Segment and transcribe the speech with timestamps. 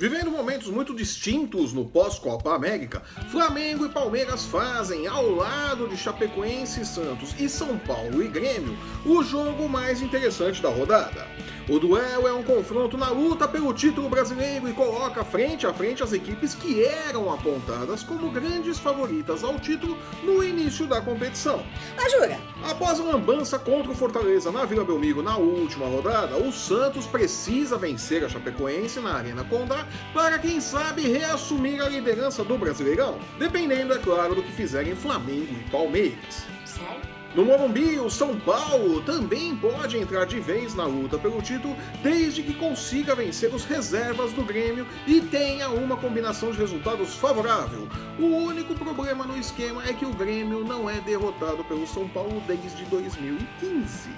[0.00, 6.80] Vivendo momentos muito distintos no pós-Copa América, Flamengo e Palmeiras fazem, ao lado de Chapecoense
[6.80, 8.74] e Santos e São Paulo e Grêmio,
[9.04, 11.28] o jogo mais interessante da rodada.
[11.68, 16.02] O duelo é um confronto na luta pelo título brasileiro e coloca frente a frente
[16.02, 21.62] as equipes que eram apontadas como grandes favoritas ao título no início da competição.
[22.10, 22.40] Jura?
[22.64, 27.76] Após a lambança contra o Fortaleza na Vila Belmiro na última rodada, o Santos precisa
[27.76, 33.94] vencer a Chapecoense na Arena Condá para, quem sabe, reassumir a liderança do Brasileirão, dependendo,
[33.94, 36.46] é claro, do que fizerem Flamengo e Palmeiras.
[36.64, 37.20] Sério?
[37.32, 42.42] No Morumbi, o São Paulo também pode entrar de vez na luta pelo título, desde
[42.42, 47.88] que consiga vencer os reservas do Grêmio e tenha uma combinação de resultados favorável.
[48.18, 52.42] O único problema no esquema é que o Grêmio não é derrotado pelo São Paulo
[52.48, 54.10] desde 2015.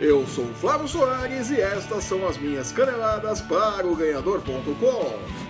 [0.00, 5.43] Eu sou o Flávio Soares e estas são as minhas caneladas para o Ganhador.com.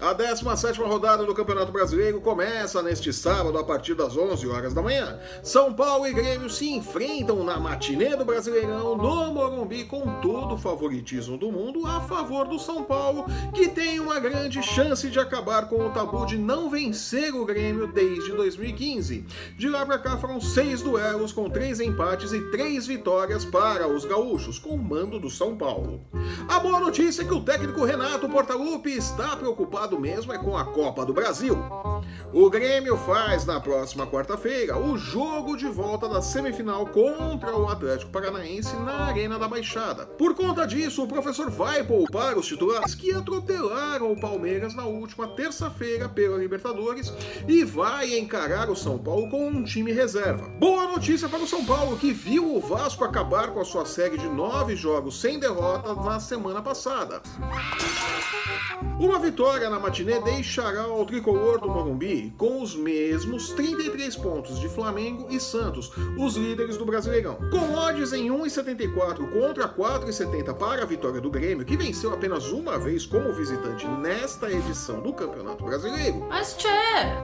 [0.00, 4.80] A 17 rodada do Campeonato Brasileiro começa neste sábado a partir das 11 horas da
[4.80, 5.20] manhã.
[5.42, 10.58] São Paulo e Grêmio se enfrentam na matinê do Brasileirão no Morumbi com todo o
[10.58, 15.68] favoritismo do mundo a favor do São Paulo, que tem uma grande chance de acabar
[15.68, 19.26] com o tabu de não vencer o Grêmio desde 2015.
[19.58, 24.06] De lá para cá foram seis duelos com três empates e três vitórias para os
[24.06, 26.00] gaúchos, com o mando do São Paulo.
[26.48, 30.64] A boa notícia é que o técnico Renato Portaluppi está preocupado mesmo é com a
[30.64, 31.58] Copa do Brasil.
[32.32, 38.12] O Grêmio faz na próxima quarta-feira o jogo de volta da semifinal contra o Atlético
[38.12, 40.06] Paranaense na Arena da Baixada.
[40.06, 45.26] Por conta disso, o professor vai poupar os titulares que atropelaram o Palmeiras na última
[45.28, 47.12] terça-feira pela Libertadores
[47.48, 50.48] e vai encarar o São Paulo com um time reserva.
[50.60, 54.16] Boa notícia para o São Paulo, que viu o Vasco acabar com a sua série
[54.16, 57.20] de nove jogos sem derrota na semana passada.
[59.00, 64.68] Uma vitória na matinê deixará o tricolor do Morumbi com os mesmos 33 pontos de
[64.68, 67.36] Flamengo e Santos, os líderes do Brasileirão.
[67.50, 72.78] Com odds em 1,74 contra 4,70 para a vitória do Grêmio, que venceu apenas uma
[72.78, 76.26] vez como visitante nesta edição do Campeonato Brasileiro.
[76.28, 76.68] Mas tchê!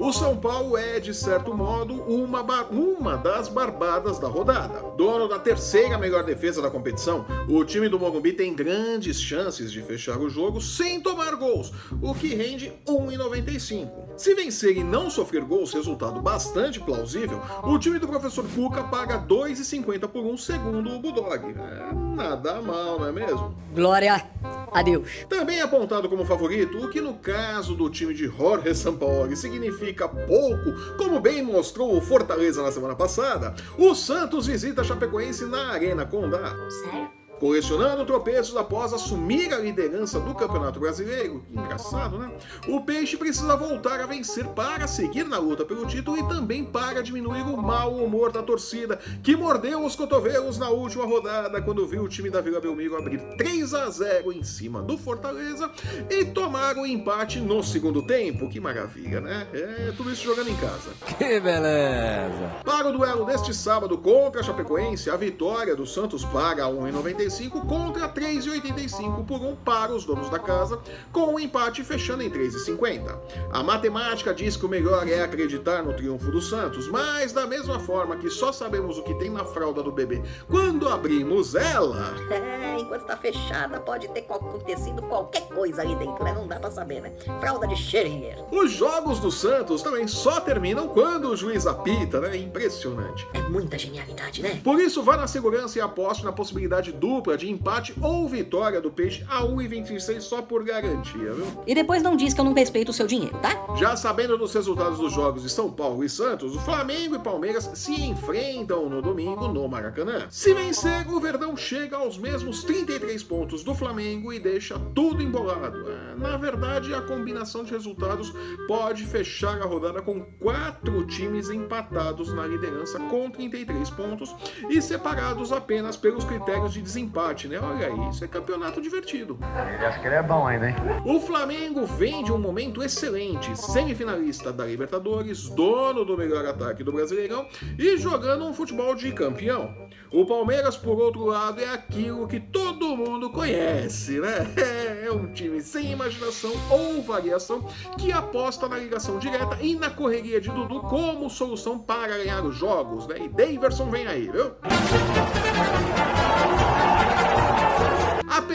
[0.00, 4.82] O São Paulo é, de certo modo, uma, uma das barbadas da rodada.
[4.96, 9.82] Dono da terceira melhor defesa da competição, o time do Morumbi tem grandes chances de
[9.82, 13.90] fechar o jogo sem tomar gols, o que rende 1,95.
[14.16, 19.18] Se vencer e não sofrer gols, resultado bastante plausível, o time do professor Cuca paga
[19.18, 21.44] 2,50 por um segundo o Bulldog.
[21.44, 23.54] É, nada mal, não é mesmo?
[23.74, 24.24] Glória
[24.72, 25.26] a Deus.
[25.28, 30.96] Também apontado como favorito, o que no caso do time de Jorge Sampaoli significa pouco,
[30.96, 36.06] como bem mostrou o Fortaleza na semana passada, o Santos visita a Chapecoense na Arena
[36.06, 36.54] Condá.
[36.70, 37.25] Sério?
[37.38, 42.32] Colecionando tropeços após assumir a liderança do Campeonato Brasileiro, engraçado, né?
[42.66, 47.02] O Peixe precisa voltar a vencer para seguir na luta pelo título e também para
[47.02, 52.04] diminuir o mau humor da torcida, que mordeu os cotovelos na última rodada quando viu
[52.04, 55.70] o time da Vila Belmiro abrir 3 a 0 em cima do Fortaleza
[56.08, 58.48] e tomar o empate no segundo tempo.
[58.48, 59.46] Que maravilha, né?
[59.52, 60.90] É tudo isso jogando em casa.
[61.18, 62.56] Que beleza!
[62.64, 67.25] Para o duelo deste sábado contra a Chapecoense, a vitória do Santos paga 1,95
[67.66, 70.80] contra 3,85 por um para os donos da casa,
[71.12, 73.18] com o um empate fechando em 3,50.
[73.52, 77.80] A matemática diz que o melhor é acreditar no triunfo do Santos, mas da mesma
[77.80, 82.14] forma que só sabemos o que tem na fralda do bebê quando abrimos ela.
[82.46, 86.32] É, enquanto tá fechada, pode ter acontecido qualquer coisa ali dentro, né?
[86.32, 87.12] Não dá pra saber, né?
[87.40, 88.44] Fralda de Schrödinger.
[88.50, 92.36] Os jogos do Santos também só terminam quando o juiz apita, né?
[92.36, 93.26] Impressionante.
[93.32, 94.60] É muita genialidade, né?
[94.62, 98.90] Por isso, vá na segurança e aposte na possibilidade dupla de empate ou vitória do
[98.90, 101.46] Peixe a 1,26 só por garantia, viu?
[101.66, 103.74] E depois não diz que eu não respeito o seu dinheiro, tá?
[103.76, 107.70] Já sabendo dos resultados dos jogos de São Paulo e Santos, o Flamengo e Palmeiras
[107.74, 110.26] se enfrentam no domingo no Maracanã.
[110.28, 115.90] Se vencer, o Verdão chega aos mesmos 33 pontos do Flamengo e deixa tudo embolado.
[115.90, 118.32] É, na verdade, a combinação de resultados
[118.68, 124.34] pode fechar a rodada com quatro times empatados na liderança com 33 pontos
[124.68, 127.58] e separados apenas pelos critérios de desempenho empate, né?
[127.58, 129.38] Olha aí, isso é campeonato divertido.
[129.74, 130.76] Ele acha que ele é bom ainda, hein?
[131.04, 136.92] O Flamengo vem de um momento excelente, semifinalista da Libertadores, dono do melhor ataque do
[136.92, 137.46] Brasileirão
[137.78, 139.74] e jogando um futebol de campeão.
[140.10, 144.46] O Palmeiras, por outro lado, é aquilo que todo mundo conhece, né?
[145.06, 147.62] É um time sem imaginação ou variação
[147.96, 152.56] que aposta na ligação direta e na correria de Dudu como solução para ganhar os
[152.56, 153.16] jogos, né?
[153.20, 154.52] E Daverson vem aí, viu?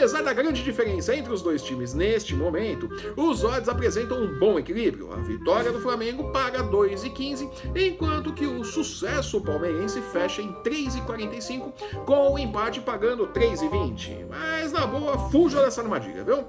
[0.02, 4.58] Apesar da grande diferença entre os dois times neste momento, os odds apresentam um bom
[4.58, 5.12] equilíbrio.
[5.12, 11.72] A vitória do Flamengo paga 2,15, enquanto que o sucesso palmeirense fecha em 3,45,
[12.04, 14.26] com o empate pagando 3,20.
[14.28, 16.46] Mas na boa, fuja dessa armadilha, viu?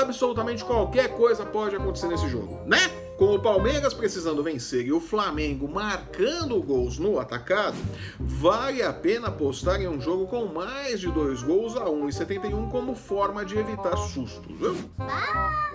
[0.00, 3.03] Absolutamente qualquer coisa pode acontecer nesse jogo, né?
[3.16, 7.76] Com o Palmeiras precisando vencer e o Flamengo marcando gols no atacado,
[8.18, 12.96] vale a pena apostar em um jogo com mais de dois gols a 1,71 como
[12.96, 14.58] forma de evitar sustos.
[14.58, 14.76] Viu?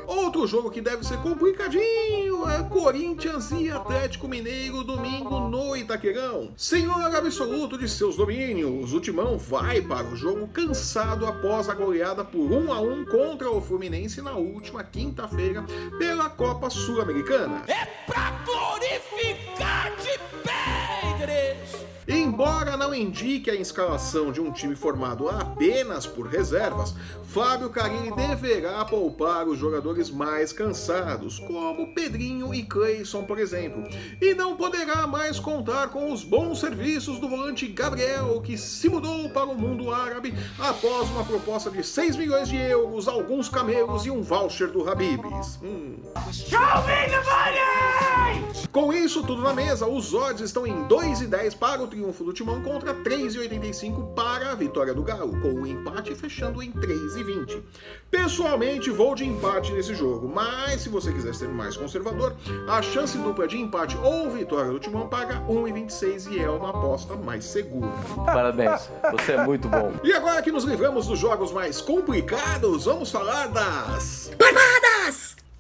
[0.10, 6.52] Outro jogo que deve ser complicadinho é Corinthians e Atlético Mineiro domingo no Itaquerão.
[6.58, 12.26] Senhor absoluto de seus domínios, o Timão vai para o jogo cansado após a goleada
[12.26, 15.64] por 1 a 1 contra o Fluminense na última quinta-feira
[16.00, 17.66] pela Copa Sul-Americana.
[17.68, 19.80] É pra glorificar!
[22.40, 28.86] Embora não indique a escalação de um time formado apenas por reservas, Fábio Carilli deverá
[28.86, 33.84] poupar os jogadores mais cansados, como Pedrinho e Cleison, por exemplo,
[34.22, 39.30] e não poderá mais contar com os bons serviços do volante Gabriel, que se mudou
[39.32, 44.12] para o mundo árabe após uma proposta de 6 milhões de euros, alguns camelos e
[44.12, 45.60] um voucher do Habibs.
[45.62, 45.98] Hum.
[48.72, 52.62] Com isso tudo na mesa, os odds estão em 2,10 para o triunfo do Timão
[52.62, 57.64] contra 3,85 para a vitória do Galo, com o empate fechando em 3,20.
[58.12, 62.36] Pessoalmente, vou de empate nesse jogo, mas se você quiser ser mais conservador,
[62.68, 67.16] a chance dupla de empate ou vitória do Timão paga 1,26 e é uma aposta
[67.16, 67.92] mais segura.
[68.28, 69.92] Parabéns, você é muito bom.
[70.04, 74.89] E agora que nos livramos dos jogos mais complicados, vamos falar das Barbadas!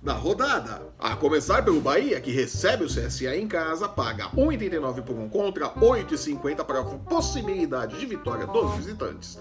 [0.01, 0.81] Da rodada.
[0.97, 5.69] A começar pelo Bahia, que recebe o CSA em casa, paga 1,89 por um contra
[5.69, 9.37] 8,50 para a possibilidade de vitória dos visitantes.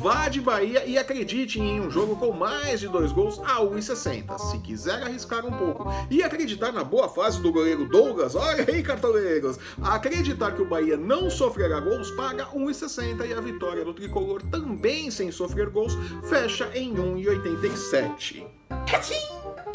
[0.00, 4.38] Vá de Bahia e acredite em um jogo com mais de dois gols a 1,60.
[4.38, 8.82] Se quiser arriscar um pouco e acreditar na boa fase do goleiro Douglas, olha aí,
[8.82, 9.58] cartoleiros!
[9.82, 15.10] Acreditar que o Bahia não sofrerá gols, paga 1,60 e a vitória do tricolor também
[15.10, 15.92] sem sofrer gols
[16.28, 18.46] fecha em 1,87.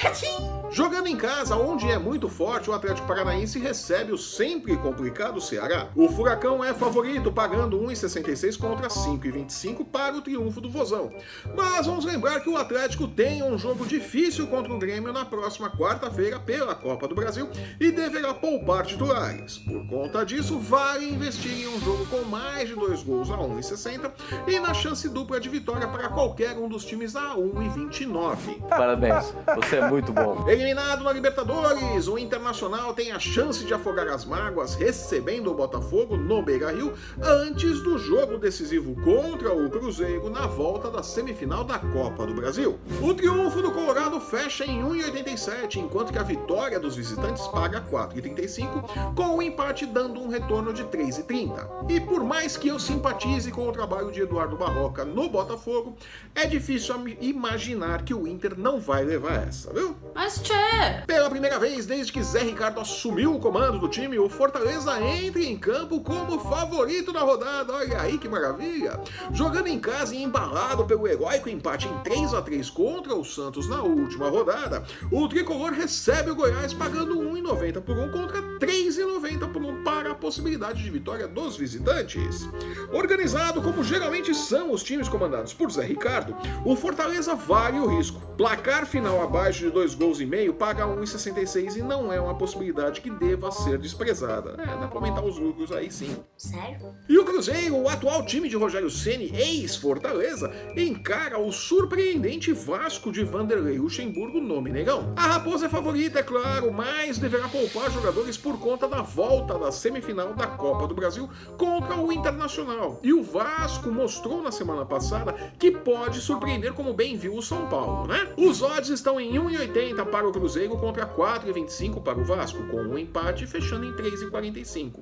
[0.03, 0.29] 客厅
[0.73, 5.89] Jogando em casa, onde é muito forte, o Atlético Paranaense recebe o sempre complicado Ceará.
[5.95, 11.11] O Furacão é favorito, pagando 1,66 contra 5,25 para o triunfo do Vozão.
[11.55, 15.69] Mas vamos lembrar que o Atlético tem um jogo difícil contra o Grêmio na próxima
[15.69, 17.47] quarta-feira pela Copa do Brasil
[17.79, 19.59] e deverá poupar titulares.
[19.59, 24.11] Por conta disso, vale investir em um jogo com mais de dois gols a 1,60
[24.47, 28.59] e na chance dupla de vitória para qualquer um dos times a 1,29.
[28.67, 30.49] Parabéns, você é muito bom.
[30.63, 36.15] Eliminado na Libertadores, o Internacional tem a chance de afogar as mágoas recebendo o Botafogo
[36.15, 42.25] no Beira-Rio antes do jogo decisivo contra o Cruzeiro na volta da semifinal da Copa
[42.25, 42.79] do Brasil.
[43.01, 49.13] O triunfo do Colorado fecha em 1,87, enquanto que a vitória dos visitantes paga 4,35,
[49.15, 51.91] com o empate dando um retorno de 3,30.
[51.91, 55.97] E por mais que eu simpatize com o trabalho de Eduardo Barroca no Botafogo,
[56.33, 59.93] é difícil imaginar que o Inter não vai levar essa, viu?
[60.15, 61.03] Mas tchê!
[61.05, 65.41] Pela primeira vez desde que Zé Ricardo assumiu o comando do time, o Fortaleza entra
[65.41, 67.73] em campo como favorito da rodada.
[67.73, 68.99] Olha aí que maravilha!
[69.31, 73.67] Jogando em casa e embalado pelo heróico empate em 3 a 3 contra o Santos
[73.67, 79.61] na última rodada, o tricolor recebe o Goiás pagando 1,90 por um contra 3,90 por
[79.61, 82.47] um para a possibilidade de vitória dos visitantes.
[82.91, 88.21] Organizado como geralmente são os times comandados por Zé Ricardo, o Fortaleza vale o risco.
[88.37, 92.99] Placar final abaixo de dois gols e meio paga 1,66 e não é uma possibilidade
[92.99, 94.55] que deva ser desprezada.
[94.61, 96.15] É, dá pra aumentar os lucros aí sim.
[96.35, 96.93] Sério?
[97.07, 103.23] E o Cruzeiro, o atual time de Rogério Ceni, ex-Fortaleza, encara o surpreendente Vasco de
[103.23, 105.13] Vanderlei Luxemburgo no Mineirão.
[105.15, 109.59] A Raposa é favorita, é claro, mas deverá poupar jogadores por conta conta da volta
[109.59, 112.99] da semifinal da Copa do Brasil contra o Internacional.
[113.03, 117.67] E o Vasco mostrou na semana passada que pode surpreender como bem viu o São
[117.67, 118.33] Paulo, né?
[118.35, 122.97] Os odds estão em 1,80 para o Cruzeiro contra 4,25 para o Vasco, com um
[122.97, 124.93] empate fechando em 3,45.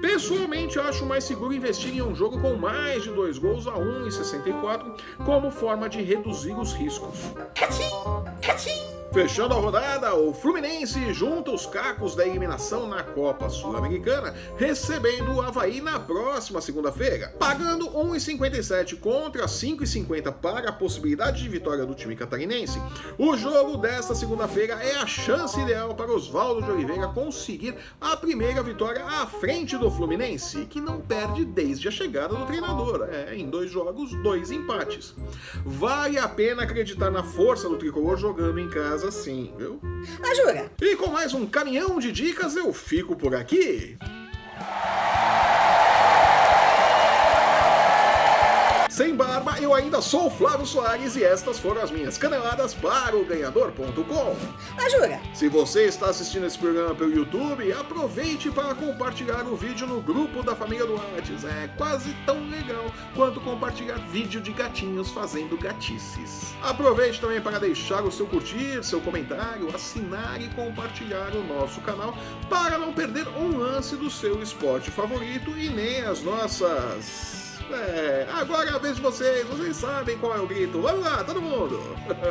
[0.00, 4.96] Pessoalmente, acho mais seguro investir em um jogo com mais de dois gols a 1,64
[5.24, 7.18] como forma de reduzir os riscos.
[9.12, 15.42] Fechando a rodada, o Fluminense junta os cacos da eliminação na Copa Sul-Americana, recebendo o
[15.42, 22.14] Havaí na próxima segunda-feira, pagando 1,57 contra 5,50 para a possibilidade de vitória do time
[22.14, 22.80] catarinense.
[23.18, 28.62] O jogo desta segunda-feira é a chance ideal para Oswaldo de Oliveira conseguir a primeira
[28.62, 33.08] vitória à frente do Fluminense, que não perde desde a chegada do treinador.
[33.10, 35.16] É, em dois jogos, dois empates.
[35.64, 39.80] Vale a pena acreditar na força do tricolor jogando em casa assim, viu?
[40.22, 40.70] Ah, jura?
[40.80, 43.96] E com mais um caminhão de dicas, eu fico por aqui.
[49.00, 53.16] Sem barba, eu ainda sou o Flávio Soares e estas foram as minhas caneladas para
[53.16, 54.36] o ganhador.com.
[54.76, 55.18] Ah, jura?
[55.32, 60.42] Se você está assistindo esse programa pelo YouTube, aproveite para compartilhar o vídeo no grupo
[60.42, 61.46] da família do Artes.
[61.46, 66.54] É quase tão legal quanto compartilhar vídeo de gatinhos fazendo gatices.
[66.60, 72.14] Aproveite também para deixar o seu curtir, seu comentário, assinar e compartilhar o nosso canal
[72.50, 78.70] para não perder um lance do seu esporte favorito e nem as nossas é, agora
[78.70, 80.80] é a vez de vocês, vocês sabem qual é o grito.
[80.80, 81.80] Vamos lá, todo mundo!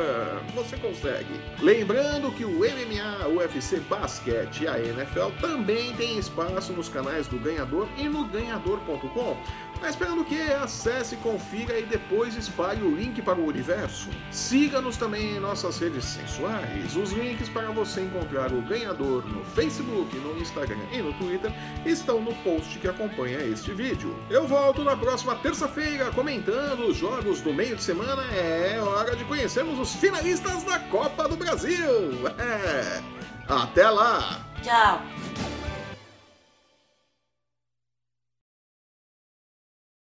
[0.54, 1.40] Você consegue.
[1.60, 7.26] Lembrando que o MMA, o UFC Basquete e a NFL também tem espaço nos canais
[7.26, 9.36] do Ganhador e no ganhador.com.
[9.80, 10.40] Mas esperando o que?
[10.52, 14.10] Acesse, confira e depois espalhe o link para o universo.
[14.30, 16.94] Siga-nos também em nossas redes sensuais.
[16.96, 21.50] Os links para você encontrar o ganhador no Facebook, no Instagram e no Twitter
[21.86, 24.14] estão no post que acompanha este vídeo.
[24.28, 24.94] Eu volto na
[25.30, 28.22] próxima terça-feira comentando os jogos do meio de semana.
[28.32, 32.28] É hora de conhecermos os finalistas da Copa do Brasil.
[32.38, 33.02] É.
[33.48, 34.40] Até lá!
[34.62, 35.00] Tchau.